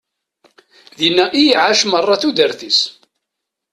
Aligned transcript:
Dina 0.97 1.25
i 1.41 1.43
iɛac 1.51 1.79
meṛṛa 1.85 2.15
tudert-is. 2.21 2.79